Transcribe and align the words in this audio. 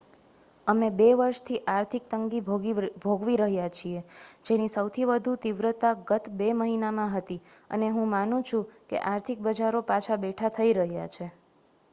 અમે 0.67 0.87
બે 0.93 1.07
વર્ષથી 1.17 1.57
આર્થિક 1.73 2.07
તંગી 2.13 2.39
ભોગવી 2.45 3.35
રહ્યાં 3.41 3.75
છીએ 3.75 4.01
જેની 4.45 4.71
સૌથી 4.71 5.07
વધુ 5.11 5.35
તીવ્રતા 5.43 5.93
ગત 6.07 6.33
બે 6.35 6.49
મહિનામાં 6.55 7.13
હતી 7.13 7.39
અને 7.71 7.93
હું 7.93 8.11
માનું 8.11 8.45
છું 8.45 8.67
કે 8.89 9.05
આર્થિક 9.07 9.47
બજારો 9.47 9.87
પાછા 9.87 10.21
બેઠાં 10.21 10.57
થઈ 10.57 10.75
રહ્યાં 10.75 11.15
છે 11.15 11.33